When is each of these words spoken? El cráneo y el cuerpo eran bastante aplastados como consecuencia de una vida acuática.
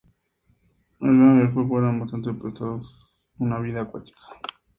El 0.93 0.97
cráneo 1.09 1.37
y 1.37 1.41
el 1.41 1.53
cuerpo 1.53 1.77
eran 1.77 1.99
bastante 1.99 2.31
aplastados 2.31 2.57
como 2.57 2.73
consecuencia 2.73 3.25
de 3.37 3.45
una 3.55 3.59
vida 3.59 3.81
acuática. 3.81 4.17